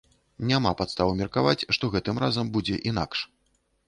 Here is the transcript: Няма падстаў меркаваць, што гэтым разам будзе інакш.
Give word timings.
Няма 0.51 0.69
падстаў 0.79 1.11
меркаваць, 1.19 1.67
што 1.77 1.89
гэтым 1.97 2.17
разам 2.23 2.49
будзе 2.57 2.79
інакш. 2.93 3.19